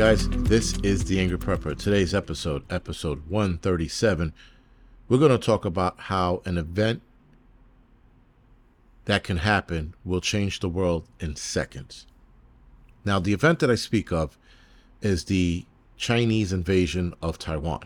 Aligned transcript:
guys. 0.00 0.30
This 0.30 0.78
is 0.78 1.04
The 1.04 1.20
Angry 1.20 1.36
Prepper. 1.36 1.76
Today's 1.76 2.14
episode, 2.14 2.62
episode 2.70 3.28
137, 3.28 4.32
we're 5.10 5.18
going 5.18 5.30
to 5.30 5.36
talk 5.36 5.66
about 5.66 6.00
how 6.00 6.40
an 6.46 6.56
event 6.56 7.02
that 9.04 9.24
can 9.24 9.36
happen 9.36 9.92
will 10.02 10.22
change 10.22 10.60
the 10.60 10.70
world 10.70 11.06
in 11.20 11.36
seconds. 11.36 12.06
Now, 13.04 13.18
the 13.18 13.34
event 13.34 13.58
that 13.58 13.70
I 13.70 13.74
speak 13.74 14.10
of 14.10 14.38
is 15.02 15.26
the 15.26 15.66
Chinese 15.98 16.50
invasion 16.50 17.12
of 17.20 17.38
Taiwan. 17.38 17.82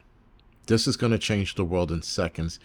This 0.66 0.86
is 0.86 0.96
going 0.96 1.10
to 1.10 1.18
change 1.18 1.56
the 1.56 1.64
world 1.64 1.90
in 1.90 2.02
seconds. 2.02 2.60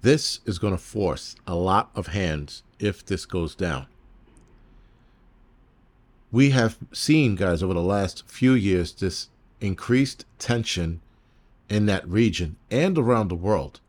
This 0.00 0.40
is 0.46 0.58
going 0.58 0.72
to 0.74 0.82
force 0.82 1.36
a 1.46 1.54
lot 1.54 1.90
of 1.94 2.06
hands 2.06 2.62
if 2.78 3.04
this 3.04 3.26
goes 3.26 3.54
down 3.54 3.88
we 6.32 6.50
have 6.50 6.76
seen, 6.92 7.36
guys, 7.36 7.62
over 7.62 7.74
the 7.74 7.80
last 7.80 8.26
few 8.26 8.52
years, 8.52 8.92
this 8.92 9.28
increased 9.60 10.24
tension 10.38 11.00
in 11.68 11.86
that 11.86 12.06
region 12.08 12.56
and 12.70 12.98
around 12.98 13.28
the 13.28 13.34
world. 13.34 13.80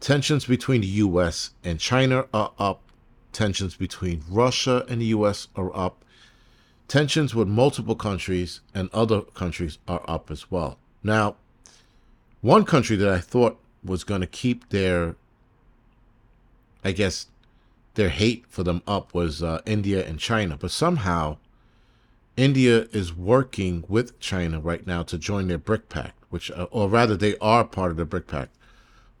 Tensions 0.00 0.44
between 0.46 0.82
the 0.82 0.86
US 0.86 1.50
and 1.64 1.80
China 1.80 2.26
are 2.32 2.52
up. 2.58 2.82
Tensions 3.32 3.76
between 3.76 4.22
Russia 4.30 4.84
and 4.88 5.00
the 5.00 5.06
US 5.06 5.48
are 5.56 5.74
up. 5.76 6.04
Tensions 6.86 7.34
with 7.34 7.48
multiple 7.48 7.96
countries 7.96 8.60
and 8.74 8.88
other 8.92 9.22
countries 9.22 9.78
are 9.86 10.02
up 10.08 10.30
as 10.30 10.50
well. 10.50 10.78
Now, 11.02 11.36
one 12.40 12.64
country 12.64 12.96
that 12.96 13.08
I 13.08 13.18
thought 13.18 13.58
was 13.84 14.04
going 14.04 14.20
to 14.20 14.26
keep 14.26 14.68
their, 14.70 15.16
I 16.84 16.92
guess, 16.92 17.26
their 17.98 18.10
hate 18.10 18.44
for 18.48 18.62
them 18.62 18.80
up 18.86 19.12
was 19.12 19.42
uh, 19.42 19.60
India 19.66 20.06
and 20.06 20.20
China. 20.20 20.56
But 20.56 20.70
somehow, 20.70 21.36
India 22.36 22.86
is 22.92 23.12
working 23.12 23.82
with 23.88 24.20
China 24.20 24.60
right 24.60 24.86
now 24.86 25.02
to 25.02 25.18
join 25.18 25.48
their 25.48 25.58
BRIC 25.58 25.88
Pact, 25.88 26.22
which, 26.30 26.48
uh, 26.52 26.68
or 26.70 26.88
rather, 26.88 27.16
they 27.16 27.36
are 27.38 27.64
part 27.64 27.90
of 27.90 27.96
the 27.96 28.04
BRIC 28.04 28.28
Pact. 28.28 28.56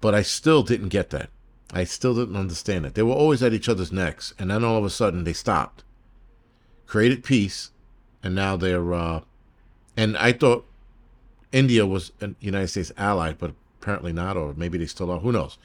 But 0.00 0.14
I 0.14 0.22
still 0.22 0.62
didn't 0.62 0.90
get 0.90 1.10
that. 1.10 1.28
I 1.72 1.82
still 1.82 2.14
didn't 2.14 2.36
understand 2.36 2.86
it. 2.86 2.94
They 2.94 3.02
were 3.02 3.12
always 3.12 3.42
at 3.42 3.52
each 3.52 3.68
other's 3.68 3.90
necks, 3.90 4.32
and 4.38 4.48
then 4.48 4.62
all 4.62 4.78
of 4.78 4.84
a 4.84 4.90
sudden 4.90 5.24
they 5.24 5.32
stopped, 5.32 5.82
created 6.86 7.24
peace, 7.24 7.72
and 8.22 8.32
now 8.32 8.56
they're. 8.56 8.94
Uh, 8.94 9.22
and 9.96 10.16
I 10.18 10.30
thought 10.30 10.64
India 11.50 11.84
was 11.84 12.12
a 12.20 12.30
United 12.38 12.68
States 12.68 12.92
ally, 12.96 13.32
but 13.32 13.54
apparently 13.82 14.12
not, 14.12 14.36
or 14.36 14.54
maybe 14.56 14.78
they 14.78 14.86
still 14.86 15.10
are. 15.10 15.18
Who 15.18 15.32
knows? 15.32 15.58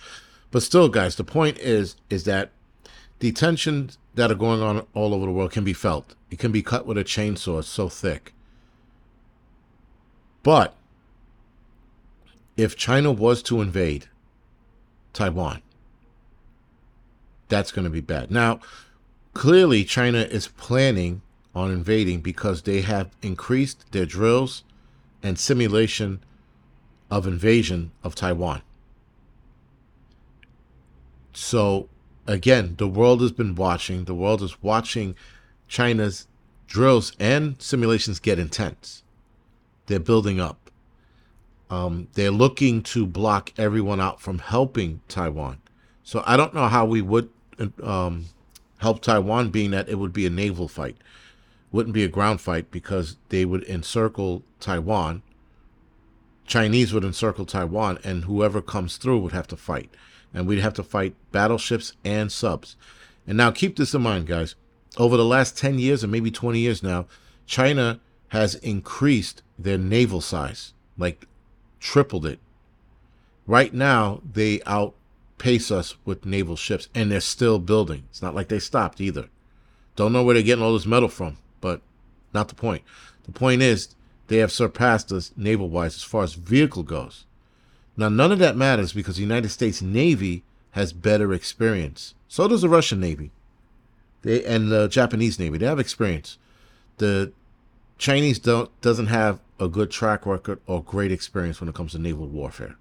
But 0.49 0.63
still, 0.63 0.89
guys, 0.89 1.15
the 1.15 1.23
point 1.23 1.59
is 1.59 1.95
is 2.09 2.23
that 2.23 2.49
the 3.19 3.31
tensions 3.31 3.97
that 4.15 4.31
are 4.31 4.35
going 4.35 4.61
on 4.61 4.85
all 4.93 5.13
over 5.13 5.25
the 5.25 5.31
world 5.31 5.51
can 5.51 5.63
be 5.63 5.73
felt. 5.73 6.15
It 6.29 6.39
can 6.39 6.51
be 6.51 6.61
cut 6.61 6.85
with 6.85 6.97
a 6.97 7.03
chainsaw. 7.03 7.59
It's 7.59 7.67
so 7.67 7.89
thick. 7.89 8.33
But 10.43 10.75
if 12.57 12.75
China 12.75 13.11
was 13.11 13.41
to 13.43 13.61
invade 13.61 14.07
Taiwan, 15.13 15.61
that's 17.49 17.71
going 17.71 17.85
to 17.85 17.91
be 17.91 18.01
bad. 18.01 18.29
Now, 18.29 18.59
clearly, 19.33 19.83
China 19.83 20.19
is 20.19 20.47
planning 20.47 21.21
on 21.55 21.71
invading 21.71 22.21
because 22.21 22.63
they 22.63 22.81
have 22.81 23.11
increased 23.21 23.91
their 23.91 24.05
drills 24.05 24.63
and 25.21 25.39
simulation 25.39 26.19
of 27.09 27.27
invasion 27.27 27.91
of 28.03 28.15
Taiwan. 28.15 28.61
So 31.31 31.89
again, 32.27 32.75
the 32.77 32.87
world 32.87 33.21
has 33.21 33.31
been 33.31 33.55
watching. 33.55 34.05
The 34.05 34.15
world 34.15 34.41
is 34.41 34.61
watching 34.61 35.15
China's 35.67 36.27
drills 36.67 37.13
and 37.19 37.61
simulations 37.61 38.19
get 38.19 38.39
intense. 38.39 39.03
They're 39.87 39.99
building 39.99 40.39
up. 40.39 40.71
Um, 41.69 42.07
they're 42.13 42.31
looking 42.31 42.83
to 42.83 43.05
block 43.05 43.51
everyone 43.57 43.99
out 43.99 44.21
from 44.21 44.39
helping 44.39 45.01
Taiwan. 45.07 45.59
So 46.03 46.23
I 46.25 46.37
don't 46.37 46.53
know 46.53 46.67
how 46.67 46.85
we 46.85 47.01
would 47.01 47.29
um, 47.81 48.25
help 48.77 49.01
Taiwan, 49.01 49.49
being 49.49 49.71
that 49.71 49.89
it 49.89 49.95
would 49.95 50.13
be 50.13 50.25
a 50.25 50.29
naval 50.29 50.67
fight. 50.67 50.97
Wouldn't 51.71 51.93
be 51.93 52.03
a 52.03 52.09
ground 52.09 52.41
fight 52.41 52.69
because 52.69 53.17
they 53.29 53.45
would 53.45 53.63
encircle 53.63 54.43
Taiwan. 54.59 55.23
Chinese 56.45 56.93
would 56.93 57.03
encircle 57.03 57.45
Taiwan, 57.45 57.97
and 58.03 58.25
whoever 58.25 58.61
comes 58.61 58.97
through 58.97 59.19
would 59.19 59.31
have 59.31 59.47
to 59.47 59.57
fight 59.57 59.89
and 60.33 60.47
we'd 60.47 60.59
have 60.59 60.73
to 60.73 60.83
fight 60.83 61.15
battleships 61.31 61.93
and 62.03 62.31
subs. 62.31 62.75
And 63.27 63.37
now 63.37 63.51
keep 63.51 63.75
this 63.75 63.93
in 63.93 64.01
mind, 64.01 64.27
guys. 64.27 64.55
Over 64.97 65.17
the 65.17 65.25
last 65.25 65.57
10 65.57 65.79
years 65.79 66.03
or 66.03 66.07
maybe 66.07 66.31
20 66.31 66.59
years 66.59 66.83
now, 66.83 67.05
China 67.45 67.99
has 68.29 68.55
increased 68.55 69.41
their 69.57 69.77
naval 69.77 70.21
size, 70.21 70.73
like 70.97 71.25
tripled 71.79 72.25
it. 72.25 72.39
Right 73.45 73.73
now, 73.73 74.21
they 74.29 74.61
outpace 74.65 75.71
us 75.71 75.95
with 76.05 76.25
naval 76.25 76.55
ships, 76.55 76.87
and 76.95 77.11
they're 77.11 77.19
still 77.19 77.59
building. 77.59 78.03
It's 78.09 78.21
not 78.21 78.35
like 78.35 78.47
they 78.47 78.59
stopped 78.59 79.01
either. 79.01 79.29
Don't 79.95 80.13
know 80.13 80.23
where 80.23 80.33
they're 80.33 80.43
getting 80.43 80.63
all 80.63 80.73
this 80.73 80.85
metal 80.85 81.09
from, 81.09 81.37
but 81.61 81.81
not 82.33 82.47
the 82.47 82.55
point. 82.55 82.83
The 83.25 83.31
point 83.31 83.61
is, 83.61 83.95
they 84.27 84.37
have 84.37 84.51
surpassed 84.51 85.11
us 85.11 85.31
naval 85.35 85.69
wise 85.69 85.95
as 85.95 86.03
far 86.03 86.23
as 86.23 86.33
vehicle 86.33 86.83
goes. 86.83 87.25
Now, 87.95 88.09
none 88.09 88.31
of 88.31 88.39
that 88.39 88.57
matters 88.57 88.93
because 88.93 89.15
the 89.17 89.21
United 89.21 89.49
States 89.49 89.81
Navy 89.81 90.43
has 90.71 90.93
better 90.93 91.33
experience. 91.33 92.15
So 92.27 92.47
does 92.47 92.63
the 92.63 92.69
Russian 92.69 92.99
Navy. 92.99 93.31
They 94.23 94.43
and 94.43 94.71
the 94.71 94.87
Japanese 94.87 95.37
Navy. 95.37 95.57
They 95.57 95.67
have 95.67 95.79
experience. 95.79 96.37
The 96.97 97.31
Chinese 97.97 98.39
don't 98.39 98.69
doesn't 98.81 99.07
have 99.07 99.39
a 99.59 99.67
good 99.67 99.91
track 99.91 100.25
record 100.25 100.59
or 100.65 100.83
great 100.83 101.11
experience 101.11 101.59
when 101.59 101.69
it 101.69 101.75
comes 101.75 101.91
to 101.91 101.99
naval 101.99 102.27
warfare. 102.27 102.75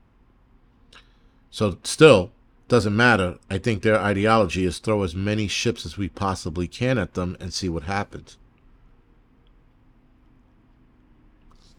So 1.50 1.77
still 1.83 2.33
doesn't 2.69 2.97
matter. 2.97 3.39
I 3.50 3.59
think 3.59 3.83
their 3.83 4.00
ideology 4.00 4.65
is 4.65 4.79
throw 4.79 5.03
as 5.03 5.15
many 5.15 5.47
ships 5.47 5.84
as 5.84 5.99
we 5.99 6.09
possibly 6.09 6.67
can 6.67 6.97
at 6.97 7.12
them 7.12 7.37
and 7.39 7.53
see 7.53 7.69
what 7.69 7.83
happens. 7.83 8.39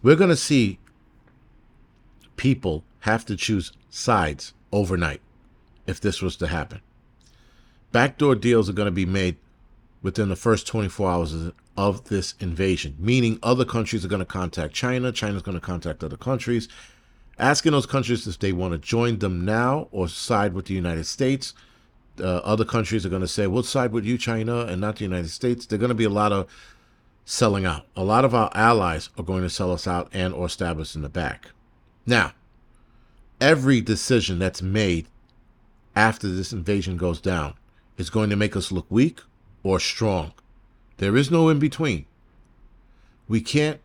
We're 0.03 0.15
going 0.15 0.29
to 0.29 0.35
see 0.35 0.77
people 2.35 2.83
have 3.03 3.25
to 3.25 3.35
choose 3.35 3.73
sides 3.89 4.53
overnight 4.71 5.19
if 5.85 5.99
this 5.99 6.21
was 6.21 6.37
to 6.37 6.47
happen. 6.47 6.79
Backdoor 7.91 8.35
deals 8.35 8.69
are 8.69 8.73
going 8.73 8.87
to 8.87 8.91
be 8.91 9.05
made 9.05 9.35
within 10.01 10.29
the 10.29 10.37
first 10.37 10.65
24 10.67 11.11
hours 11.11 11.51
of 11.75 12.05
this 12.05 12.33
invasion, 12.39 12.95
meaning 12.97 13.39
other 13.43 13.65
countries 13.65 14.05
are 14.05 14.07
going 14.07 14.19
to 14.19 14.25
contact 14.25 14.73
China, 14.73 15.11
China's 15.11 15.41
going 15.41 15.59
to 15.59 15.65
contact 15.65 16.01
other 16.01 16.15
countries, 16.15 16.69
asking 17.37 17.73
those 17.73 17.85
countries 17.85 18.25
if 18.25 18.39
they 18.39 18.53
want 18.53 18.71
to 18.71 18.77
join 18.77 19.19
them 19.19 19.43
now 19.43 19.89
or 19.91 20.07
side 20.07 20.53
with 20.53 20.65
the 20.65 20.73
United 20.73 21.05
States. 21.05 21.53
Uh, 22.19 22.37
other 22.37 22.63
countries 22.63 23.05
are 23.05 23.09
going 23.09 23.21
to 23.21 23.27
say, 23.27 23.47
we'll 23.47 23.63
side 23.63 23.91
with 23.91 24.05
you, 24.05 24.17
China, 24.17 24.61
and 24.61 24.79
not 24.79 24.95
the 24.95 25.03
United 25.03 25.29
States. 25.29 25.65
There's 25.65 25.79
going 25.79 25.89
to 25.89 25.95
be 25.95 26.05
a 26.05 26.09
lot 26.09 26.31
of 26.31 26.47
selling 27.25 27.65
out. 27.65 27.85
A 27.97 28.03
lot 28.03 28.23
of 28.23 28.33
our 28.33 28.49
allies 28.53 29.09
are 29.17 29.23
going 29.23 29.43
to 29.43 29.49
sell 29.49 29.73
us 29.73 29.87
out 29.87 30.09
and 30.13 30.33
or 30.33 30.47
stab 30.47 30.79
us 30.79 30.95
in 30.95 31.01
the 31.01 31.09
back. 31.09 31.49
Now, 32.05 32.33
every 33.39 33.81
decision 33.81 34.39
that's 34.39 34.61
made 34.61 35.07
after 35.95 36.27
this 36.27 36.53
invasion 36.53 36.97
goes 36.97 37.21
down 37.21 37.53
is 37.97 38.09
going 38.09 38.29
to 38.29 38.35
make 38.35 38.55
us 38.55 38.71
look 38.71 38.85
weak 38.89 39.21
or 39.63 39.79
strong. 39.79 40.33
There 40.97 41.15
is 41.15 41.29
no 41.29 41.49
in 41.49 41.59
between. 41.59 42.05
We 43.27 43.41
can't 43.41 43.79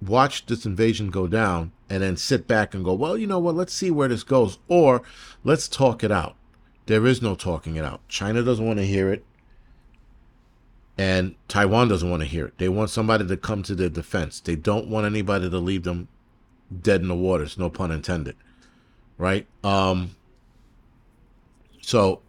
watch 0.00 0.46
this 0.46 0.66
invasion 0.66 1.10
go 1.10 1.26
down 1.26 1.72
and 1.88 2.02
then 2.02 2.16
sit 2.16 2.46
back 2.46 2.74
and 2.74 2.84
go, 2.84 2.94
well, 2.94 3.16
you 3.16 3.26
know 3.26 3.38
what, 3.38 3.54
let's 3.54 3.72
see 3.72 3.90
where 3.90 4.08
this 4.08 4.22
goes, 4.22 4.58
or 4.68 5.02
let's 5.44 5.68
talk 5.68 6.02
it 6.02 6.12
out. 6.12 6.36
There 6.86 7.06
is 7.06 7.22
no 7.22 7.34
talking 7.34 7.76
it 7.76 7.84
out. 7.84 8.06
China 8.08 8.42
doesn't 8.42 8.64
want 8.64 8.78
to 8.78 8.86
hear 8.86 9.12
it, 9.12 9.24
and 10.98 11.34
Taiwan 11.48 11.88
doesn't 11.88 12.10
want 12.10 12.22
to 12.22 12.28
hear 12.28 12.46
it. 12.46 12.58
They 12.58 12.68
want 12.68 12.90
somebody 12.90 13.26
to 13.26 13.36
come 13.36 13.62
to 13.64 13.74
their 13.74 13.88
defense. 13.88 14.40
They 14.40 14.56
don't 14.56 14.88
want 14.88 15.06
anybody 15.06 15.48
to 15.48 15.58
leave 15.58 15.84
them 15.84 16.08
dead 16.82 17.02
in 17.02 17.08
the 17.08 17.14
waters, 17.14 17.58
no 17.58 17.70
pun 17.70 17.90
intended 17.90 18.36
right? 19.18 19.46
Um, 19.64 20.16
so 21.80 22.20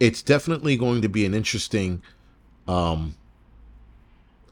it's 0.00 0.22
definitely 0.22 0.76
going 0.76 1.02
to 1.02 1.08
be 1.08 1.24
an 1.24 1.34
interesting 1.34 2.02
um, 2.66 3.14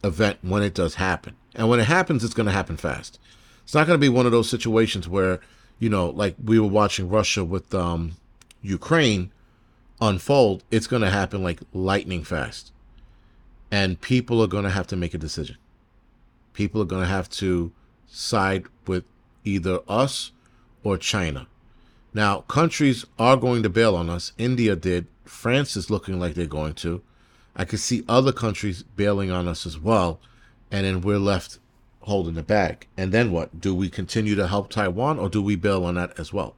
event 0.04 0.38
when 0.42 0.62
it 0.62 0.74
does 0.74 0.96
happen. 0.96 1.36
And 1.54 1.68
when 1.68 1.80
it 1.80 1.86
happens, 1.86 2.22
it's 2.24 2.34
going 2.34 2.46
to 2.46 2.52
happen 2.52 2.76
fast. 2.76 3.18
It's 3.64 3.74
not 3.74 3.86
going 3.86 3.98
to 3.98 4.00
be 4.00 4.08
one 4.08 4.26
of 4.26 4.32
those 4.32 4.48
situations 4.48 5.08
where, 5.08 5.40
you 5.78 5.88
know, 5.88 6.10
like 6.10 6.36
we 6.42 6.58
were 6.58 6.68
watching 6.68 7.08
Russia 7.08 7.44
with 7.44 7.74
um, 7.74 8.12
Ukraine 8.62 9.32
unfold. 10.00 10.64
It's 10.70 10.86
going 10.86 11.02
to 11.02 11.10
happen 11.10 11.42
like 11.42 11.60
lightning 11.72 12.24
fast. 12.24 12.72
And 13.70 14.00
people 14.00 14.42
are 14.42 14.48
going 14.48 14.64
to 14.64 14.70
have 14.70 14.86
to 14.88 14.96
make 14.96 15.14
a 15.14 15.18
decision. 15.18 15.56
People 16.52 16.82
are 16.82 16.86
going 16.86 17.02
to 17.02 17.08
have 17.08 17.30
to 17.30 17.72
side 18.08 18.64
with 18.86 19.04
either 19.44 19.80
us 19.88 20.32
or 20.82 20.98
China. 20.98 21.46
Now, 22.12 22.40
countries 22.42 23.04
are 23.18 23.36
going 23.36 23.62
to 23.62 23.68
bail 23.68 23.94
on 23.94 24.10
us. 24.10 24.32
India 24.36 24.74
did. 24.76 25.06
France 25.24 25.76
is 25.76 25.90
looking 25.90 26.18
like 26.18 26.34
they're 26.34 26.46
going 26.46 26.74
to. 26.74 27.02
I 27.54 27.64
could 27.64 27.80
see 27.80 28.04
other 28.08 28.32
countries 28.32 28.82
bailing 28.82 29.30
on 29.30 29.46
us 29.46 29.66
as 29.66 29.78
well. 29.78 30.20
And 30.70 30.84
then 30.84 31.00
we're 31.00 31.18
left 31.18 31.58
holding 32.02 32.34
the 32.34 32.42
bag. 32.42 32.86
And 32.96 33.12
then 33.12 33.30
what? 33.30 33.60
Do 33.60 33.74
we 33.74 33.88
continue 33.88 34.34
to 34.34 34.48
help 34.48 34.70
Taiwan 34.70 35.18
or 35.18 35.28
do 35.28 35.42
we 35.42 35.56
bail 35.56 35.84
on 35.84 35.94
that 35.94 36.18
as 36.18 36.32
well? 36.32 36.56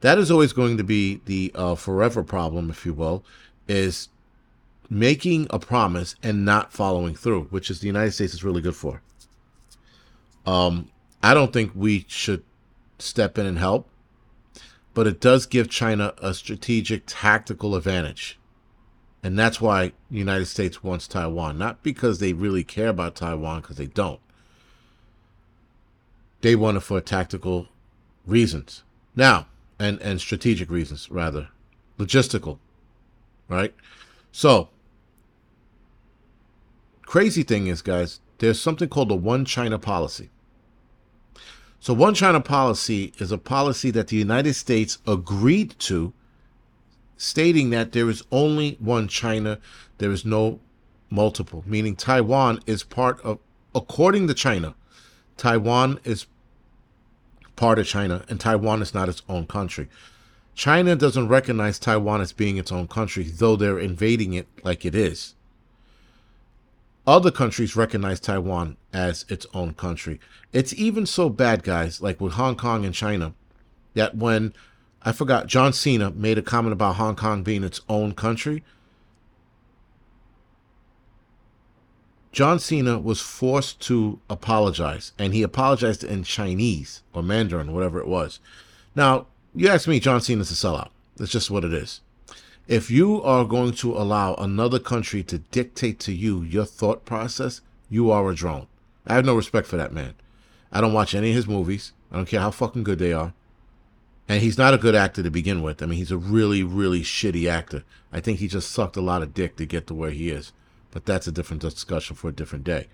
That 0.00 0.18
is 0.18 0.30
always 0.30 0.52
going 0.52 0.76
to 0.78 0.84
be 0.84 1.20
the 1.26 1.52
uh, 1.54 1.74
forever 1.76 2.24
problem, 2.24 2.70
if 2.70 2.84
you 2.84 2.92
will, 2.92 3.24
is 3.68 4.08
making 4.90 5.46
a 5.50 5.58
promise 5.58 6.16
and 6.22 6.44
not 6.44 6.72
following 6.72 7.14
through, 7.14 7.44
which 7.44 7.70
is 7.70 7.80
the 7.80 7.86
United 7.86 8.10
States 8.12 8.34
is 8.34 8.44
really 8.44 8.60
good 8.60 8.74
for. 8.74 9.00
Um, 10.44 10.90
I 11.22 11.34
don't 11.34 11.52
think 11.52 11.70
we 11.74 12.04
should 12.08 12.42
step 12.98 13.38
in 13.38 13.46
and 13.46 13.58
help, 13.58 13.88
but 14.94 15.06
it 15.06 15.20
does 15.20 15.46
give 15.46 15.68
China 15.70 16.14
a 16.18 16.34
strategic 16.34 17.04
tactical 17.06 17.74
advantage. 17.74 18.38
And 19.22 19.38
that's 19.38 19.60
why 19.60 19.92
the 20.10 20.18
United 20.18 20.46
States 20.46 20.82
wants 20.82 21.06
Taiwan, 21.06 21.56
not 21.56 21.82
because 21.82 22.18
they 22.18 22.32
really 22.32 22.64
care 22.64 22.88
about 22.88 23.14
Taiwan, 23.14 23.60
because 23.60 23.76
they 23.76 23.86
don't. 23.86 24.20
They 26.40 26.56
want 26.56 26.76
it 26.76 26.80
for 26.80 27.00
tactical 27.00 27.68
reasons. 28.26 28.82
Now, 29.14 29.46
and, 29.78 30.00
and 30.00 30.20
strategic 30.20 30.70
reasons, 30.70 31.10
rather. 31.10 31.48
Logistical. 31.98 32.58
Right? 33.48 33.74
So, 34.32 34.70
crazy 37.06 37.44
thing 37.44 37.68
is, 37.68 37.80
guys, 37.80 38.20
there's 38.38 38.60
something 38.60 38.88
called 38.88 39.08
the 39.08 39.14
One 39.14 39.44
China 39.44 39.78
policy. 39.78 40.30
So, 41.82 41.92
One 41.94 42.14
China 42.14 42.40
policy 42.40 43.12
is 43.18 43.32
a 43.32 43.38
policy 43.38 43.90
that 43.90 44.06
the 44.06 44.14
United 44.14 44.54
States 44.54 44.98
agreed 45.04 45.74
to 45.80 46.12
stating 47.16 47.70
that 47.70 47.90
there 47.90 48.08
is 48.08 48.22
only 48.30 48.76
one 48.78 49.08
China, 49.08 49.58
there 49.98 50.12
is 50.12 50.24
no 50.24 50.60
multiple, 51.10 51.64
meaning 51.66 51.96
Taiwan 51.96 52.60
is 52.66 52.84
part 52.84 53.20
of, 53.22 53.40
according 53.74 54.28
to 54.28 54.34
China, 54.34 54.76
Taiwan 55.36 55.98
is 56.04 56.26
part 57.56 57.80
of 57.80 57.86
China 57.88 58.24
and 58.28 58.38
Taiwan 58.38 58.80
is 58.80 58.94
not 58.94 59.08
its 59.08 59.22
own 59.28 59.48
country. 59.48 59.88
China 60.54 60.94
doesn't 60.94 61.26
recognize 61.26 61.80
Taiwan 61.80 62.20
as 62.20 62.32
being 62.32 62.58
its 62.58 62.70
own 62.70 62.86
country, 62.86 63.24
though 63.24 63.56
they're 63.56 63.80
invading 63.80 64.34
it 64.34 64.46
like 64.62 64.84
it 64.84 64.94
is. 64.94 65.34
Other 67.06 67.30
countries 67.32 67.74
recognize 67.74 68.20
Taiwan 68.20 68.76
as 68.92 69.24
its 69.28 69.46
own 69.52 69.74
country. 69.74 70.20
It's 70.52 70.72
even 70.74 71.04
so 71.06 71.28
bad, 71.28 71.64
guys, 71.64 72.00
like 72.00 72.20
with 72.20 72.34
Hong 72.34 72.56
Kong 72.56 72.84
and 72.84 72.94
China, 72.94 73.34
that 73.94 74.16
when 74.16 74.52
I 75.02 75.10
forgot, 75.12 75.48
John 75.48 75.72
Cena 75.72 76.12
made 76.12 76.38
a 76.38 76.42
comment 76.42 76.72
about 76.72 76.96
Hong 76.96 77.16
Kong 77.16 77.42
being 77.42 77.64
its 77.64 77.80
own 77.88 78.12
country. 78.12 78.62
John 82.30 82.58
Cena 82.58 82.98
was 82.98 83.20
forced 83.20 83.80
to 83.80 84.20
apologize, 84.30 85.12
and 85.18 85.34
he 85.34 85.42
apologized 85.42 86.04
in 86.04 86.22
Chinese 86.22 87.02
or 87.12 87.22
Mandarin, 87.22 87.74
whatever 87.74 87.98
it 87.98 88.06
was. 88.06 88.38
Now, 88.94 89.26
you 89.54 89.68
ask 89.68 89.88
me, 89.88 90.00
John 90.00 90.20
Cena's 90.20 90.50
a 90.50 90.54
sellout. 90.54 90.90
That's 91.16 91.32
just 91.32 91.50
what 91.50 91.64
it 91.64 91.74
is. 91.74 92.00
If 92.68 92.90
you 92.90 93.20
are 93.22 93.44
going 93.44 93.72
to 93.72 93.92
allow 93.92 94.34
another 94.34 94.78
country 94.78 95.22
to 95.24 95.38
dictate 95.38 95.98
to 96.00 96.12
you 96.12 96.42
your 96.42 96.64
thought 96.64 97.04
process, 97.04 97.60
you 97.90 98.10
are 98.10 98.30
a 98.30 98.34
drone. 98.34 98.68
I 99.06 99.14
have 99.14 99.24
no 99.24 99.34
respect 99.34 99.66
for 99.66 99.76
that 99.76 99.92
man. 99.92 100.14
I 100.70 100.80
don't 100.80 100.92
watch 100.92 101.14
any 101.14 101.30
of 101.30 101.36
his 101.36 101.48
movies. 101.48 101.92
I 102.10 102.16
don't 102.16 102.28
care 102.28 102.40
how 102.40 102.52
fucking 102.52 102.84
good 102.84 103.00
they 103.00 103.12
are. 103.12 103.34
And 104.28 104.40
he's 104.40 104.56
not 104.56 104.74
a 104.74 104.78
good 104.78 104.94
actor 104.94 105.22
to 105.22 105.30
begin 105.30 105.60
with. 105.60 105.82
I 105.82 105.86
mean, 105.86 105.98
he's 105.98 106.12
a 106.12 106.16
really, 106.16 106.62
really 106.62 107.02
shitty 107.02 107.50
actor. 107.50 107.82
I 108.12 108.20
think 108.20 108.38
he 108.38 108.46
just 108.46 108.70
sucked 108.70 108.96
a 108.96 109.02
lot 109.02 109.22
of 109.22 109.34
dick 109.34 109.56
to 109.56 109.66
get 109.66 109.88
to 109.88 109.94
where 109.94 110.10
he 110.10 110.30
is. 110.30 110.52
But 110.92 111.04
that's 111.04 111.26
a 111.26 111.32
different 111.32 111.62
discussion 111.62 112.14
for 112.14 112.28
a 112.28 112.32
different 112.32 112.64
day. 112.64 112.86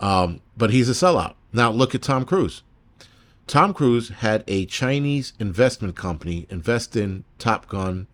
Um, 0.00 0.40
but 0.56 0.70
he's 0.70 0.88
a 0.88 0.92
sellout. 0.92 1.34
Now 1.52 1.70
look 1.70 1.94
at 1.94 2.02
Tom 2.02 2.24
Cruise. 2.24 2.62
Tom 3.46 3.72
Cruise 3.72 4.08
had 4.08 4.42
a 4.48 4.66
Chinese 4.66 5.32
investment 5.38 5.94
company 5.94 6.48
invest 6.50 6.96
in 6.96 7.22
Top 7.38 7.68
Gun 7.68 8.08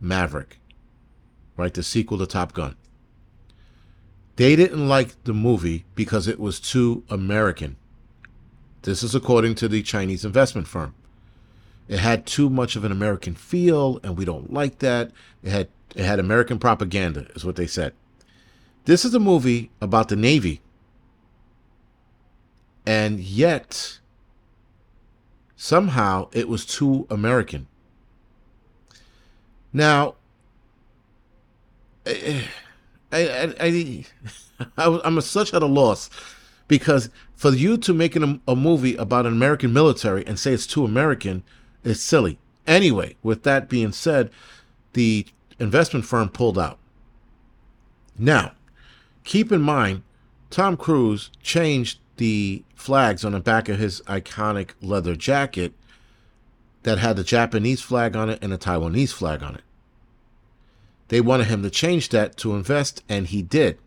Maverick, 0.00 0.58
right? 1.56 1.72
The 1.72 1.82
sequel 1.82 2.18
to 2.18 2.26
Top 2.26 2.52
Gun. 2.52 2.76
They 4.36 4.56
didn't 4.56 4.88
like 4.88 5.22
the 5.24 5.34
movie 5.34 5.84
because 5.94 6.26
it 6.26 6.40
was 6.40 6.58
too 6.60 7.04
American. 7.10 7.76
This 8.82 9.02
is 9.02 9.14
according 9.14 9.56
to 9.56 9.68
the 9.68 9.82
Chinese 9.82 10.24
investment 10.24 10.66
firm. 10.66 10.94
It 11.88 11.98
had 11.98 12.24
too 12.24 12.48
much 12.48 12.76
of 12.76 12.84
an 12.84 12.92
American 12.92 13.34
feel, 13.34 14.00
and 14.02 14.16
we 14.16 14.24
don't 14.24 14.52
like 14.52 14.78
that. 14.78 15.10
It 15.42 15.50
had 15.50 15.68
it 15.94 16.04
had 16.04 16.20
American 16.20 16.58
propaganda, 16.58 17.26
is 17.34 17.44
what 17.44 17.56
they 17.56 17.66
said. 17.66 17.92
This 18.84 19.04
is 19.04 19.12
a 19.12 19.20
movie 19.20 19.70
about 19.80 20.08
the 20.08 20.16
Navy, 20.16 20.62
and 22.86 23.20
yet 23.20 23.98
somehow 25.56 26.28
it 26.32 26.48
was 26.48 26.64
too 26.64 27.06
American. 27.10 27.66
Now, 29.72 30.16
eh, 32.06 32.14
eh, 32.22 32.46
I, 33.12 33.28
I, 33.28 33.54
I, 33.60 34.04
I, 34.76 35.00
I'm 35.04 35.20
such 35.20 35.54
at 35.54 35.62
a 35.62 35.66
loss 35.66 36.10
because 36.68 37.10
for 37.34 37.52
you 37.52 37.76
to 37.78 37.94
make 37.94 38.16
an, 38.16 38.40
a 38.46 38.54
movie 38.54 38.96
about 38.96 39.26
an 39.26 39.32
American 39.32 39.72
military 39.72 40.26
and 40.26 40.38
say 40.38 40.52
it's 40.52 40.66
too 40.66 40.84
American 40.84 41.42
is 41.84 42.02
silly. 42.02 42.38
Anyway, 42.66 43.16
with 43.22 43.42
that 43.44 43.68
being 43.68 43.92
said, 43.92 44.30
the 44.92 45.26
investment 45.58 46.04
firm 46.04 46.28
pulled 46.28 46.58
out. 46.58 46.78
Now, 48.18 48.52
keep 49.24 49.50
in 49.50 49.62
mind, 49.62 50.02
Tom 50.50 50.76
Cruise 50.76 51.30
changed 51.42 51.98
the 52.16 52.62
flags 52.74 53.24
on 53.24 53.32
the 53.32 53.40
back 53.40 53.68
of 53.68 53.78
his 53.78 54.02
iconic 54.02 54.70
leather 54.82 55.16
jacket 55.16 55.72
that 56.82 56.98
had 56.98 57.16
the 57.16 57.24
Japanese 57.24 57.80
flag 57.80 58.16
on 58.16 58.30
it 58.30 58.38
and 58.42 58.52
a 58.52 58.58
Taiwanese 58.58 59.12
flag 59.12 59.42
on 59.42 59.56
it. 59.56 59.62
They 61.08 61.20
wanted 61.20 61.48
him 61.48 61.62
to 61.62 61.70
change 61.70 62.08
that 62.10 62.36
to 62.38 62.54
invest, 62.54 63.02
and 63.08 63.26
he 63.26 63.42
did. 63.42 63.78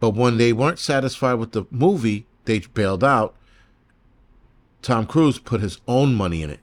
But 0.00 0.10
when 0.10 0.38
they 0.38 0.52
weren't 0.52 0.78
satisfied 0.78 1.34
with 1.34 1.52
the 1.52 1.64
movie, 1.70 2.26
they 2.44 2.60
bailed 2.60 3.04
out 3.04 3.36
Tom 4.82 5.06
Cruise 5.06 5.38
put 5.38 5.60
his 5.60 5.78
own 5.86 6.14
money 6.14 6.42
in 6.42 6.50
it. 6.50 6.60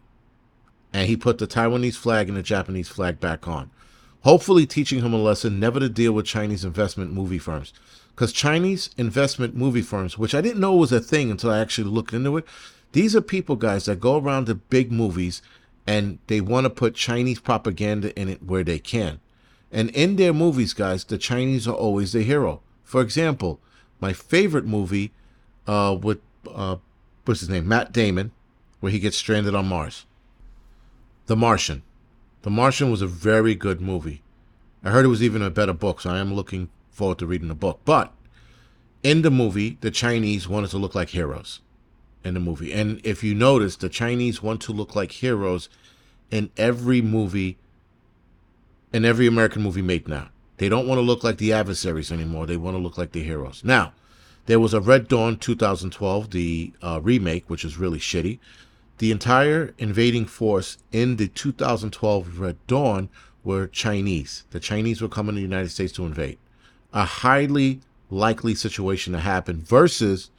And 0.92 1.08
he 1.08 1.16
put 1.16 1.38
the 1.38 1.48
Taiwanese 1.48 1.96
flag 1.96 2.28
and 2.28 2.38
the 2.38 2.44
Japanese 2.44 2.90
flag 2.90 3.20
back 3.20 3.48
on. 3.48 3.72
Hopefully, 4.24 4.66
teaching 4.66 5.02
him 5.02 5.14
a 5.14 5.18
lesson 5.18 5.60
never 5.60 5.80
to 5.80 5.88
deal 5.88 6.12
with 6.12 6.26
Chinese 6.26 6.66
investment 6.66 7.14
movie 7.14 7.40
firms. 7.40 7.72
Because 8.10 8.34
Chinese 8.34 8.90
investment 8.98 9.56
movie 9.56 9.82
firms, 9.82 10.18
which 10.18 10.36
I 10.36 10.42
didn't 10.42 10.60
know 10.60 10.76
was 10.76 10.92
a 10.92 11.00
thing 11.00 11.32
until 11.32 11.52
I 11.52 11.60
actually 11.60 11.90
looked 11.90 12.14
into 12.14 12.36
it, 12.36 12.46
these 12.92 13.16
are 13.16 13.22
people, 13.22 13.56
guys, 13.56 13.86
that 13.86 14.00
go 14.00 14.18
around 14.18 14.46
to 14.46 14.56
big 14.56 14.92
movies 14.92 15.42
and 15.86 16.20
they 16.28 16.42
want 16.42 16.66
to 16.66 16.70
put 16.70 16.96
Chinese 16.96 17.40
propaganda 17.40 18.18
in 18.20 18.30
it 18.30 18.44
where 18.44 18.64
they 18.64 18.80
can. 18.80 19.20
And 19.72 19.90
in 19.92 20.16
their 20.16 20.34
movies, 20.34 20.74
guys, 20.74 21.04
the 21.04 21.18
Chinese 21.18 21.68
are 21.68 21.76
always 21.76 22.14
the 22.14 22.24
hero. 22.24 22.62
For 22.84 23.02
example, 23.02 23.60
my 24.00 24.14
favorite 24.14 24.66
movie 24.66 25.12
uh, 25.68 25.98
with 26.02 26.20
uh, 26.50 26.78
what's 27.26 27.42
his 27.42 27.50
name? 27.50 27.68
Matt 27.68 27.92
Damon, 27.92 28.32
where 28.80 28.92
he 28.92 29.00
gets 29.00 29.18
stranded 29.18 29.54
on 29.54 29.68
Mars. 29.68 30.06
The 31.28 31.36
Martian. 31.36 31.84
The 32.42 32.50
Martian 32.50 32.90
was 32.90 33.02
a 33.02 33.08
very 33.08 33.54
good 33.54 33.82
movie. 33.82 34.24
I 34.84 34.90
heard 34.90 35.06
it 35.06 35.10
was 35.10 35.22
even 35.22 35.42
a 35.42 35.52
better 35.52 35.74
book, 35.74 36.02
so 36.02 36.10
I 36.10 36.20
am 36.20 36.34
looking 36.34 36.70
forward 36.90 37.20
to 37.20 37.28
reading 37.28 37.50
the 37.50 37.56
book. 37.56 37.82
But 37.86 38.14
in 39.04 39.22
the 39.22 39.30
movie, 39.30 39.78
the 39.82 39.92
Chinese 39.92 40.48
wanted 40.48 40.72
to 40.72 40.78
look 40.78 40.96
like 40.96 41.10
heroes 41.10 41.60
in 42.24 42.34
the 42.34 42.40
movie. 42.40 42.74
And 42.74 43.02
if 43.04 43.24
you 43.24 43.34
notice, 43.34 43.76
the 43.76 43.90
Chinese 43.90 44.42
want 44.42 44.62
to 44.62 44.74
look 44.74 44.96
like 44.96 45.12
heroes 45.12 45.70
in 46.32 46.52
every 46.58 47.02
movie, 47.02 47.58
in 48.94 49.06
every 49.06 49.28
American 49.28 49.62
movie 49.62 49.82
made 49.82 50.08
now. 50.08 50.30
They 50.58 50.70
don't 50.70 50.88
want 50.88 50.98
to 50.98 51.04
look 51.04 51.24
like 51.24 51.38
the 51.38 51.54
adversaries 51.54 52.12
anymore. 52.12 52.46
They 52.46 52.58
want 52.58 52.76
to 52.76 52.84
look 52.84 52.98
like 52.98 53.14
the 53.14 53.24
heroes. 53.24 53.62
Now, 53.64 53.94
there 54.46 54.60
was 54.60 54.74
a 54.74 54.82
Red 54.82 55.08
Dawn 55.08 55.38
2012, 55.38 56.32
the 56.32 56.74
uh, 56.82 57.00
remake, 57.02 57.50
which 57.50 57.64
is 57.64 57.78
really 57.78 58.00
shitty. 58.00 58.40
The 58.98 59.12
entire 59.12 59.74
invading 59.78 60.26
force 60.26 60.78
in 60.92 61.16
the 61.16 61.30
2012 61.30 62.40
Red 62.40 62.58
Dawn 62.68 63.10
were 63.44 63.68
Chinese. 63.68 64.44
The 64.52 64.60
Chinese 64.60 65.02
were 65.02 65.08
coming 65.08 65.36
to 65.36 65.38
the 65.38 65.42
United 65.42 65.70
States 65.70 65.94
to 65.94 66.06
invade. 66.06 66.38
A 66.92 67.06
highly 67.06 67.80
likely 68.10 68.56
situation 68.56 69.14
to 69.14 69.20
happen 69.20 69.62
versus 69.62 70.32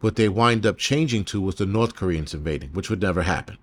what 0.00 0.16
they 0.16 0.28
wind 0.28 0.66
up 0.66 0.78
changing 0.78 1.24
to 1.24 1.40
was 1.40 1.56
the 1.56 1.66
North 1.66 1.96
Koreans 1.96 2.34
invading, 2.34 2.70
which 2.70 2.90
would 2.90 3.00
never 3.00 3.22
happen. 3.22 3.58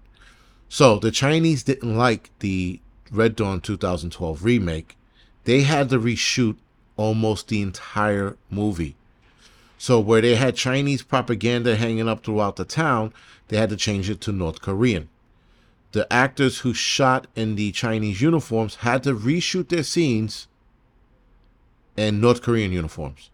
So 0.69 0.97
the 0.97 1.11
Chinese 1.11 1.63
didn't 1.63 1.95
like 1.95 2.31
the 2.39 2.79
Red 3.11 3.35
Dawn 3.35 3.61
2012 3.61 4.43
remake. 4.43 4.97
They 5.43 5.61
had 5.61 5.89
to 5.89 5.99
reshoot 5.99 6.55
almost 6.97 7.47
the 7.47 7.61
entire 7.61 8.37
movie 8.49 8.95
so 9.83 9.99
where 9.99 10.21
they 10.21 10.35
had 10.35 10.55
Chinese 10.55 11.03
propaganda 11.03 11.75
hanging 11.75 12.07
up 12.07 12.23
throughout 12.23 12.55
the 12.55 12.63
town, 12.63 13.11
they 13.49 13.57
had 13.57 13.69
to 13.69 13.75
change 13.75 14.09
it 14.09 14.21
to 14.21 14.31
North 14.31 14.61
Korean. 14.61 15.09
The 15.91 16.07
actors 16.09 16.59
who 16.59 16.73
shot 16.73 17.27
in 17.35 17.55
the 17.55 17.73
Chinese 17.73 18.21
uniforms 18.21 18.75
had 18.75 19.03
to 19.03 19.13
reshoot 19.13 19.67
their 19.67 19.83
scenes 19.83 20.47
in 21.97 22.21
North 22.21 22.41
Korean 22.41 22.71
uniforms. 22.71 23.29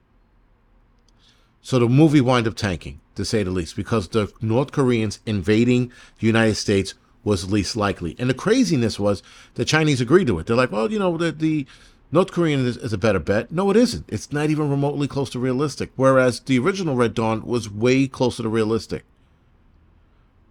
So 1.70 1.78
the 1.78 1.88
movie 1.88 2.20
wind 2.20 2.48
up 2.48 2.56
tanking, 2.56 3.00
to 3.14 3.24
say 3.24 3.44
the 3.44 3.52
least, 3.52 3.76
because 3.76 4.08
the 4.08 4.34
North 4.42 4.72
Koreans 4.72 5.20
invading 5.28 5.92
the 6.20 6.26
United 6.26 6.56
States 6.56 6.96
was 7.24 7.52
least 7.52 7.76
likely. 7.76 8.16
And 8.18 8.28
the 8.28 8.34
craziness 8.34 9.00
was 9.00 9.22
the 9.54 9.64
Chinese 9.64 10.02
agreed 10.02 10.26
to 10.26 10.40
it. 10.40 10.48
They're 10.48 10.56
like, 10.56 10.72
well, 10.72 10.92
you 10.92 10.98
know, 10.98 11.16
the, 11.16 11.32
the 11.32 11.68
North 12.12 12.32
Korean 12.32 12.66
is, 12.66 12.76
is, 12.78 12.92
a 12.92 12.98
better 12.98 13.20
bet. 13.20 13.52
No, 13.52 13.70
it 13.70 13.78
isn't. 13.78 14.06
It's 14.08 14.34
not 14.34 14.50
even 14.50 14.72
remotely 14.72 15.08
close 15.08 15.30
to 15.30 15.38
realistic. 15.38 15.92
Whereas 15.96 16.40
the 16.40 16.58
original 16.58 16.96
Red 16.96 17.14
Dawn 17.14 17.46
was 17.46 17.70
way 17.70 18.08
closer 18.08 18.42
to 18.42 18.50
realistic. 18.50 19.06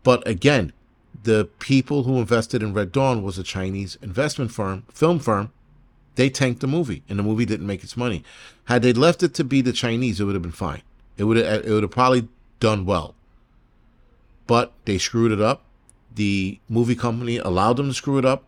But 0.04 0.24
again, 0.24 0.72
the 1.24 1.48
people 1.58 2.04
who 2.04 2.20
invested 2.20 2.62
in 2.62 2.74
Red 2.74 2.92
Dawn 2.92 3.24
was 3.24 3.38
a 3.38 3.42
Chinese 3.42 3.98
investment 4.02 4.52
firm, 4.52 4.84
film 4.92 5.18
firm. 5.18 5.50
They 6.14 6.30
tanked 6.30 6.60
the 6.60 6.68
movie, 6.68 7.02
and 7.08 7.18
the 7.18 7.24
movie 7.24 7.44
didn't 7.44 7.66
make 7.66 7.82
its 7.82 7.96
money. 7.96 8.22
Had 8.66 8.82
they 8.82 8.92
left 8.92 9.24
it 9.24 9.34
to 9.34 9.42
be 9.42 9.60
the 9.62 9.72
Chinese, 9.72 10.20
it 10.20 10.24
would 10.24 10.36
have 10.36 10.42
been 10.42 10.52
fine. 10.52 10.82
It 11.18 11.24
would 11.24 11.36
have, 11.36 11.46
uh, 11.46 11.68
it 11.68 11.70
would 11.70 11.82
have 11.82 11.92
probably 11.92 12.28
done 12.60 12.86
well. 12.86 13.14
But 14.46 14.72
they 14.86 14.96
screwed 14.96 15.32
it 15.32 15.40
up. 15.40 15.64
The 16.14 16.58
movie 16.68 16.94
company 16.94 17.36
allowed 17.36 17.76
them 17.76 17.88
to 17.88 17.94
screw 17.94 18.18
it 18.18 18.24
up. 18.24 18.44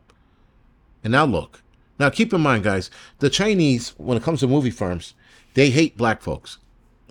And 1.04 1.12
now 1.12 1.26
look. 1.26 1.62
Now 1.98 2.08
keep 2.08 2.32
in 2.32 2.40
mind, 2.40 2.64
guys, 2.64 2.90
the 3.18 3.28
Chinese, 3.28 3.90
when 3.98 4.16
it 4.16 4.22
comes 4.22 4.40
to 4.40 4.46
movie 4.46 4.70
firms, 4.70 5.12
they 5.52 5.68
hate 5.68 5.98
black 5.98 6.22
folks. 6.22 6.56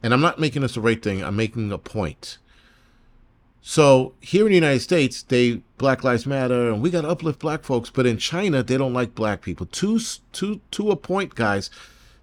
And 0.01 0.13
I'm 0.13 0.21
not 0.21 0.39
making 0.39 0.63
this 0.63 0.73
the 0.73 0.81
right 0.81 1.01
thing. 1.01 1.23
I'm 1.23 1.35
making 1.35 1.71
a 1.71 1.77
point. 1.77 2.39
So 3.61 4.13
here 4.21 4.45
in 4.45 4.49
the 4.49 4.55
United 4.55 4.79
States, 4.79 5.21
they 5.21 5.61
Black 5.77 6.03
Lives 6.03 6.25
Matter 6.25 6.69
and 6.69 6.81
we 6.81 6.89
got 6.89 7.01
to 7.01 7.09
uplift 7.09 7.39
black 7.39 7.63
folks, 7.63 7.89
but 7.89 8.05
in 8.05 8.17
China 8.17 8.63
they 8.63 8.77
don't 8.77 8.93
like 8.93 9.13
black 9.13 9.41
people. 9.41 9.65
To 9.65 9.99
to 10.33 10.61
to 10.71 10.91
a 10.91 10.95
point, 10.95 11.35
guys, 11.35 11.69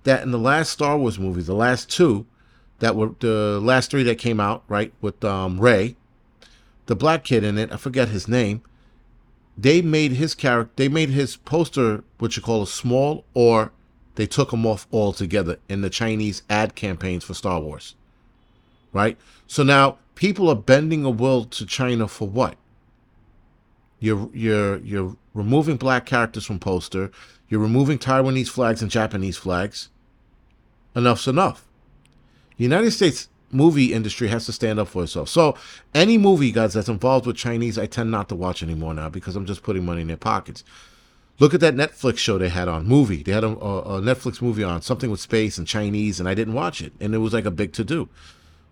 that 0.04 0.22
in 0.22 0.30
the 0.30 0.38
last 0.38 0.72
Star 0.72 0.98
Wars 0.98 1.18
movie, 1.18 1.42
the 1.42 1.54
last 1.54 1.90
two, 1.90 2.26
that 2.78 2.96
were 2.96 3.12
the 3.20 3.60
last 3.62 3.90
three 3.90 4.02
that 4.04 4.18
came 4.18 4.40
out, 4.40 4.62
right, 4.68 4.92
with 5.00 5.24
um, 5.24 5.60
Rey, 5.60 5.96
the 6.86 6.96
black 6.96 7.24
kid 7.24 7.44
in 7.44 7.58
it, 7.58 7.72
I 7.72 7.76
forget 7.76 8.08
his 8.08 8.28
name. 8.28 8.62
They 9.58 9.80
made 9.80 10.12
his 10.12 10.34
character, 10.34 10.72
they 10.76 10.88
made 10.88 11.10
his 11.10 11.36
poster 11.36 12.04
what 12.18 12.36
you 12.36 12.42
call 12.42 12.62
a 12.62 12.66
small, 12.66 13.24
or 13.34 13.72
they 14.16 14.26
took 14.26 14.52
him 14.52 14.66
off 14.66 14.86
altogether 14.92 15.58
in 15.68 15.80
the 15.80 15.90
Chinese 15.90 16.42
ad 16.50 16.74
campaigns 16.74 17.24
for 17.24 17.34
Star 17.34 17.60
Wars. 17.60 17.94
Right? 18.92 19.16
So 19.46 19.62
now 19.62 19.98
people 20.14 20.48
are 20.48 20.56
bending 20.56 21.04
a 21.04 21.10
will 21.10 21.44
to 21.44 21.64
China 21.64 22.08
for 22.08 22.28
what? 22.28 22.56
You're 23.98 24.28
you're 24.34 24.78
you're 24.78 25.16
removing 25.32 25.76
black 25.76 26.04
characters 26.04 26.44
from 26.44 26.58
poster. 26.58 27.10
You're 27.48 27.60
removing 27.60 27.98
Taiwanese 27.98 28.48
flags 28.48 28.82
and 28.82 28.90
Japanese 28.90 29.36
flags. 29.36 29.88
Enough's 30.94 31.28
enough. 31.28 31.66
The 32.56 32.64
United 32.64 32.90
States 32.92 33.28
movie 33.50 33.92
industry 33.92 34.28
has 34.28 34.46
to 34.46 34.52
stand 34.52 34.78
up 34.78 34.88
for 34.88 35.04
itself. 35.04 35.28
So 35.28 35.56
any 35.94 36.18
movie, 36.18 36.52
guys, 36.52 36.74
that's 36.74 36.88
involved 36.88 37.26
with 37.26 37.36
Chinese, 37.36 37.78
I 37.78 37.86
tend 37.86 38.10
not 38.10 38.28
to 38.30 38.34
watch 38.34 38.62
anymore 38.62 38.94
now 38.94 39.08
because 39.08 39.36
I'm 39.36 39.46
just 39.46 39.62
putting 39.62 39.84
money 39.84 40.02
in 40.02 40.08
their 40.08 40.16
pockets. 40.16 40.64
Look 41.38 41.52
at 41.52 41.60
that 41.60 41.74
Netflix 41.74 42.16
show 42.16 42.38
they 42.38 42.48
had 42.48 42.66
on 42.66 42.86
movie. 42.86 43.22
They 43.22 43.32
had 43.32 43.44
a, 43.44 43.48
a, 43.48 44.00
Netflix 44.00 44.40
movie 44.40 44.64
on 44.64 44.80
something 44.80 45.10
with 45.10 45.20
space 45.20 45.58
and 45.58 45.66
Chinese, 45.66 46.18
and 46.18 46.28
I 46.28 46.34
didn't 46.34 46.54
watch 46.54 46.80
it, 46.80 46.94
and 46.98 47.14
it 47.14 47.18
was 47.18 47.34
like 47.34 47.44
a 47.44 47.50
big 47.50 47.74
to 47.74 47.84
do. 47.84 48.08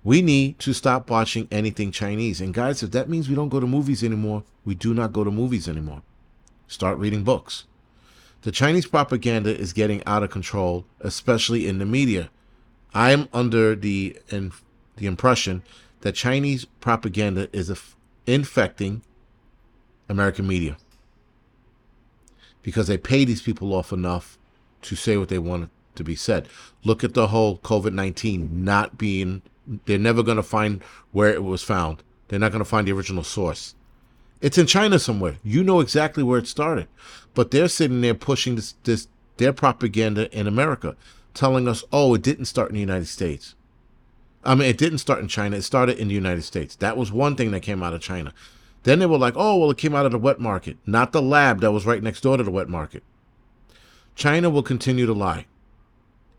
We 0.02 0.22
need 0.22 0.58
to 0.60 0.72
stop 0.72 1.10
watching 1.10 1.46
anything 1.50 1.90
Chinese. 1.90 2.40
And 2.40 2.54
guys, 2.54 2.82
if 2.82 2.90
that 2.92 3.08
means 3.08 3.28
we 3.28 3.34
don't 3.34 3.50
go 3.50 3.60
to 3.60 3.66
movies 3.66 4.02
anymore, 4.02 4.44
we 4.64 4.74
do 4.74 4.94
not 4.94 5.12
go 5.12 5.24
to 5.24 5.30
movies 5.30 5.68
anymore. 5.68 6.02
Start 6.66 6.98
reading 6.98 7.22
books. 7.22 7.64
The 8.42 8.52
Chinese 8.52 8.86
propaganda 8.86 9.56
is 9.56 9.72
getting 9.74 10.02
out 10.04 10.22
of 10.22 10.30
control, 10.30 10.86
especially 11.00 11.66
in 11.66 11.78
the 11.78 11.86
media. 11.86 12.30
I'm 12.94 13.28
under 13.32 13.74
the 13.74 14.16
in, 14.30 14.52
the 14.96 15.06
impression 15.06 15.62
that 16.02 16.12
Chinese 16.12 16.64
propaganda 16.80 17.48
is 17.52 17.72
infecting 18.26 19.02
American 20.08 20.46
media 20.46 20.76
because 22.62 22.86
they 22.86 22.96
pay 22.96 23.24
these 23.24 23.42
people 23.42 23.74
off 23.74 23.92
enough 23.92 24.38
to 24.82 24.94
say 24.96 25.16
what 25.16 25.28
they 25.28 25.38
want 25.38 25.70
to 25.96 26.04
be 26.04 26.14
said. 26.14 26.48
Look 26.84 27.02
at 27.04 27.14
the 27.14 27.28
whole 27.28 27.58
COVID 27.58 27.92
19 27.92 28.64
not 28.64 28.96
being 28.98 29.42
they're 29.86 29.98
never 29.98 30.22
going 30.22 30.36
to 30.36 30.42
find 30.42 30.82
where 31.12 31.32
it 31.32 31.42
was 31.42 31.62
found. 31.62 32.02
They're 32.28 32.38
not 32.38 32.52
going 32.52 32.64
to 32.64 32.68
find 32.68 32.86
the 32.86 32.92
original 32.92 33.24
source. 33.24 33.74
It's 34.40 34.58
in 34.58 34.66
China 34.66 34.98
somewhere. 34.98 35.38
You 35.42 35.64
know 35.64 35.80
exactly 35.80 36.22
where 36.22 36.38
it 36.38 36.46
started. 36.46 36.86
But 37.32 37.50
they're 37.50 37.68
sitting 37.68 38.02
there 38.02 38.14
pushing 38.14 38.56
this, 38.56 38.74
this 38.84 39.08
their 39.36 39.52
propaganda 39.52 40.30
in 40.38 40.46
America, 40.46 40.96
telling 41.34 41.68
us, 41.68 41.84
oh, 41.92 42.14
it 42.14 42.22
didn't 42.22 42.46
start 42.46 42.70
in 42.70 42.74
the 42.74 42.80
United 42.80 43.06
States. 43.06 43.54
I 44.44 44.54
mean, 44.54 44.68
it 44.68 44.78
didn't 44.78 44.98
start 44.98 45.20
in 45.20 45.28
China. 45.28 45.56
It 45.56 45.62
started 45.62 45.98
in 45.98 46.08
the 46.08 46.14
United 46.14 46.42
States. 46.42 46.76
That 46.76 46.96
was 46.96 47.10
one 47.10 47.34
thing 47.36 47.50
that 47.50 47.60
came 47.60 47.82
out 47.82 47.94
of 47.94 48.00
China. 48.00 48.32
Then 48.82 48.98
they 48.98 49.06
were 49.06 49.18
like, 49.18 49.34
oh, 49.36 49.56
well, 49.56 49.70
it 49.70 49.78
came 49.78 49.94
out 49.94 50.06
of 50.06 50.12
the 50.12 50.18
wet 50.18 50.38
market, 50.38 50.76
not 50.86 51.12
the 51.12 51.22
lab 51.22 51.60
that 51.60 51.72
was 51.72 51.86
right 51.86 52.02
next 52.02 52.20
door 52.20 52.36
to 52.36 52.42
the 52.42 52.50
wet 52.50 52.68
market. 52.68 53.02
China 54.14 54.50
will 54.50 54.62
continue 54.62 55.06
to 55.06 55.14
lie 55.14 55.46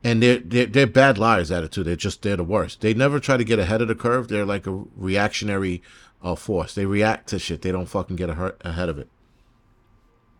and 0.05 0.21
they're, 0.21 0.37
they're, 0.37 0.67
they're 0.67 0.85
bad 0.85 1.17
liars 1.17 1.51
at 1.51 1.63
it 1.63 1.71
too. 1.71 1.83
They're 1.83 1.95
just 1.95 2.21
they're 2.21 2.37
the 2.37 2.43
worst. 2.43 2.81
They 2.81 2.93
never 2.93 3.19
try 3.19 3.37
to 3.37 3.43
get 3.43 3.57
ahead 3.57 3.81
of 3.81 3.87
the 3.87 3.95
curve. 3.95 4.27
They're 4.27 4.45
like 4.45 4.67
a 4.67 4.83
reactionary 4.95 5.81
uh, 6.21 6.35
force. 6.35 6.75
They 6.75 6.85
react 6.85 7.27
to 7.29 7.39
shit. 7.39 7.63
They 7.63 7.71
don't 7.71 7.87
fucking 7.87 8.15
get 8.15 8.29
ahead 8.29 8.87
of 8.87 8.99
it. 8.99 9.09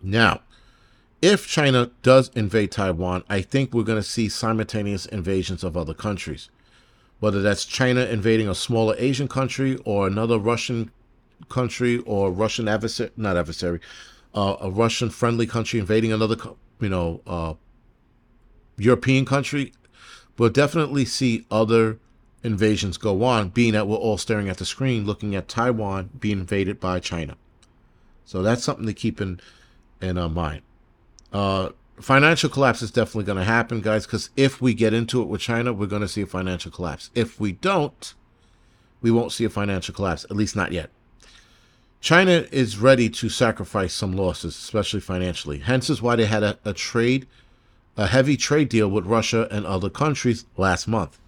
Now, 0.04 0.42
if 1.26 1.48
China 1.48 1.90
does 2.04 2.30
invade 2.36 2.72
Taiwan, 2.72 3.24
I 3.28 3.42
think 3.42 3.74
we're 3.74 3.82
going 3.82 4.02
to 4.02 4.08
see 4.08 4.30
simultaneous 4.30 5.08
invasions 5.08 5.64
of 5.64 5.76
other 5.76 5.96
countries. 5.96 6.52
Whether 7.20 7.42
that's 7.42 7.66
China 7.66 8.02
invading 8.02 8.48
a 8.48 8.54
smaller 8.54 8.94
Asian 9.00 9.28
country 9.28 9.80
or 9.86 10.06
another 10.06 10.38
Russian 10.38 10.92
country 11.50 11.98
or 12.06 12.32
Russian 12.32 12.68
adversary, 12.68 13.10
not 13.18 13.38
adversary, 13.38 13.80
uh, 14.36 14.58
a 14.62 14.70
Russian 14.70 15.10
friendly 15.10 15.48
country 15.48 15.80
invading 15.80 16.14
another, 16.14 16.36
you 16.80 16.90
know, 16.90 17.22
uh, 17.26 17.56
European 18.78 19.26
country, 19.26 19.74
we'll 20.38 20.52
definitely 20.52 21.06
see 21.06 21.48
other 21.50 21.98
invasions 22.44 22.98
go 22.98 23.24
on, 23.24 23.50
being 23.50 23.74
that 23.74 23.88
we're 23.88 23.98
all 23.98 24.20
staring 24.20 24.48
at 24.48 24.58
the 24.58 24.66
screen 24.66 25.08
looking 25.08 25.34
at 25.34 25.48
Taiwan 25.48 26.12
being 26.20 26.38
invaded 26.38 26.80
by 26.80 27.00
China. 27.00 27.36
So 28.26 28.44
that's 28.44 28.64
something 28.64 28.86
to 28.86 28.94
keep 28.94 29.20
in 29.20 29.40
in 30.02 30.18
mind. 30.32 30.62
Uh, 31.36 31.70
financial 32.00 32.50
collapse 32.50 32.82
is 32.82 32.92
definitely 32.92 33.26
going 33.26 33.38
to 33.38 33.44
happen, 33.44 33.82
guys, 33.82 34.06
because 34.06 34.30
if 34.38 34.62
we 34.62 34.74
get 34.74 34.94
into 34.94 35.22
it 35.22 35.28
with 35.28 35.42
China, 35.42 35.74
we're 35.74 35.86
going 35.86 36.02
to 36.02 36.08
see 36.08 36.22
a 36.22 36.26
financial 36.26 36.72
collapse. 36.72 37.10
If 37.14 37.42
we 37.42 37.52
don't, 37.52 38.14
we 39.02 39.12
won't 39.12 39.34
see 39.34 39.44
a 39.44 39.50
financial 39.50 39.94
collapse, 39.94 40.24
at 40.24 40.38
least 40.38 40.56
not 40.56 40.72
yet. 40.72 40.92
China 42.00 42.46
is 42.54 42.78
ready 42.78 43.10
to 43.10 43.28
sacrifice 43.28 43.94
some 43.94 44.14
losses, 44.14 44.56
especially 44.56 45.02
financially. 45.02 45.60
Hence 45.60 45.90
is 45.90 46.02
why 46.02 46.16
they 46.16 46.26
had 46.26 46.42
a, 46.42 46.58
a 46.64 46.72
trade 46.72 47.28
a 47.98 48.08
heavy 48.08 48.38
trade 48.38 48.70
deal 48.70 48.88
with 48.88 49.06
Russia 49.06 49.48
and 49.52 49.66
other 49.66 49.90
countries 49.90 50.46
last 50.56 50.88
month. 50.88 51.20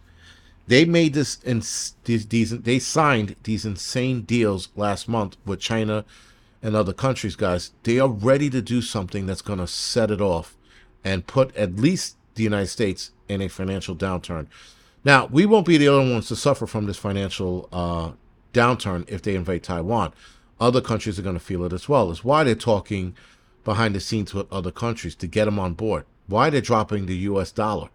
They 0.67 0.85
made 0.85 1.15
this 1.15 1.41
in 1.43 1.59
these, 2.05 2.27
these 2.27 2.57
they 2.61 2.79
signed 2.79 3.35
these 3.43 3.65
insane 3.65 4.21
deals 4.21 4.69
last 4.75 5.09
month 5.09 5.35
with 5.45 5.59
China 5.59 6.05
and 6.61 6.75
other 6.75 6.93
countries, 6.93 7.35
guys. 7.35 7.71
They 7.83 7.99
are 7.99 8.07
ready 8.07 8.49
to 8.49 8.61
do 8.61 8.81
something 8.81 9.25
that's 9.25 9.41
going 9.41 9.59
to 9.59 9.67
set 9.67 10.11
it 10.11 10.21
off 10.21 10.57
and 11.03 11.27
put 11.27 11.55
at 11.55 11.75
least 11.75 12.17
the 12.35 12.43
United 12.43 12.67
States 12.67 13.11
in 13.27 13.41
a 13.41 13.47
financial 13.47 13.95
downturn. 13.95 14.47
Now, 15.03 15.27
we 15.27 15.45
won't 15.45 15.65
be 15.65 15.77
the 15.77 15.89
only 15.89 16.13
ones 16.13 16.27
to 16.27 16.35
suffer 16.35 16.67
from 16.67 16.85
this 16.85 16.97
financial 16.97 17.69
uh, 17.71 18.11
downturn 18.53 19.07
if 19.07 19.21
they 19.21 19.35
invade 19.35 19.63
Taiwan. 19.63 20.13
Other 20.59 20.81
countries 20.81 21.19
are 21.19 21.23
going 21.23 21.37
to 21.37 21.43
feel 21.43 21.63
it 21.63 21.73
as 21.73 21.87
well. 21.87 22.11
Is 22.11 22.23
why 22.23 22.43
they're 22.43 22.55
talking 22.55 23.15
behind 23.63 23.93
the 23.93 23.99
scenes 23.99 24.33
with 24.33 24.51
other 24.51 24.71
countries 24.71 25.15
to 25.15 25.27
get 25.27 25.45
them 25.45 25.59
on 25.59 25.73
board. 25.73 26.05
Why 26.27 26.49
they're 26.49 26.61
dropping 26.61 27.05
the 27.05 27.15
US 27.15 27.51
dollar. 27.51 27.89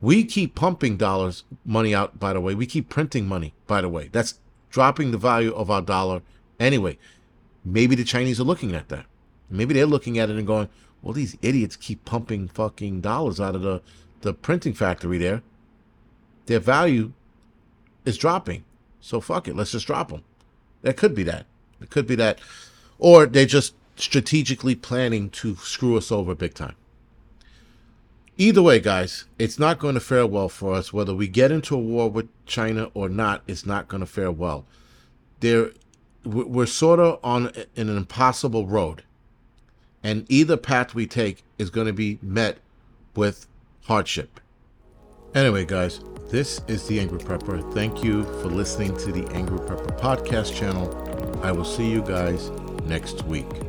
We 0.00 0.24
keep 0.24 0.54
pumping 0.54 0.96
dollars 0.96 1.44
money 1.64 1.94
out, 1.94 2.18
by 2.18 2.32
the 2.32 2.40
way. 2.40 2.54
We 2.54 2.66
keep 2.66 2.88
printing 2.88 3.26
money, 3.26 3.54
by 3.66 3.80
the 3.80 3.88
way. 3.88 4.08
That's 4.12 4.38
dropping 4.70 5.10
the 5.10 5.18
value 5.18 5.54
of 5.54 5.70
our 5.70 5.82
dollar 5.82 6.22
anyway. 6.60 6.98
Maybe 7.66 7.96
the 7.96 8.04
Chinese 8.04 8.38
are 8.38 8.44
looking 8.44 8.76
at 8.76 8.88
that. 8.90 9.06
Maybe 9.50 9.74
they're 9.74 9.86
looking 9.86 10.18
at 10.18 10.30
it 10.30 10.36
and 10.36 10.46
going, 10.46 10.68
well, 11.02 11.12
these 11.12 11.36
idiots 11.42 11.74
keep 11.74 12.04
pumping 12.04 12.46
fucking 12.46 13.00
dollars 13.00 13.40
out 13.40 13.56
of 13.56 13.62
the, 13.62 13.82
the 14.20 14.32
printing 14.32 14.72
factory 14.72 15.18
there. 15.18 15.42
Their 16.46 16.60
value 16.60 17.12
is 18.04 18.16
dropping. 18.16 18.64
So 19.00 19.20
fuck 19.20 19.48
it. 19.48 19.56
Let's 19.56 19.72
just 19.72 19.88
drop 19.88 20.10
them. 20.10 20.22
That 20.82 20.96
could 20.96 21.12
be 21.12 21.24
that. 21.24 21.46
It 21.80 21.90
could 21.90 22.06
be 22.06 22.14
that. 22.14 22.38
Or 23.00 23.26
they're 23.26 23.46
just 23.46 23.74
strategically 23.96 24.76
planning 24.76 25.28
to 25.30 25.56
screw 25.56 25.96
us 25.96 26.12
over 26.12 26.36
big 26.36 26.54
time. 26.54 26.76
Either 28.38 28.62
way, 28.62 28.78
guys, 28.78 29.24
it's 29.40 29.58
not 29.58 29.80
going 29.80 29.94
to 29.94 30.00
fare 30.00 30.26
well 30.26 30.48
for 30.48 30.74
us. 30.74 30.92
Whether 30.92 31.14
we 31.14 31.26
get 31.26 31.50
into 31.50 31.74
a 31.74 31.78
war 31.78 32.08
with 32.08 32.28
China 32.46 32.90
or 32.94 33.08
not, 33.08 33.42
it's 33.48 33.66
not 33.66 33.88
going 33.88 34.02
to 34.02 34.06
fare 34.06 34.30
well. 34.30 34.66
There, 35.40 35.72
we're 36.26 36.66
sort 36.66 37.00
of 37.00 37.20
on 37.22 37.52
an 37.76 37.88
impossible 37.88 38.66
road, 38.66 39.04
and 40.02 40.26
either 40.28 40.56
path 40.56 40.94
we 40.94 41.06
take 41.06 41.44
is 41.58 41.70
going 41.70 41.86
to 41.86 41.92
be 41.92 42.18
met 42.20 42.58
with 43.14 43.46
hardship. 43.84 44.40
Anyway, 45.34 45.64
guys, 45.64 46.00
this 46.30 46.60
is 46.66 46.86
the 46.86 46.98
Angry 46.98 47.18
Prepper. 47.18 47.72
Thank 47.72 48.02
you 48.02 48.24
for 48.40 48.48
listening 48.48 48.96
to 48.98 49.12
the 49.12 49.26
Angry 49.34 49.58
Prepper 49.58 49.98
podcast 49.98 50.54
channel. 50.54 50.90
I 51.42 51.52
will 51.52 51.64
see 51.64 51.88
you 51.88 52.02
guys 52.02 52.50
next 52.84 53.22
week. 53.24 53.65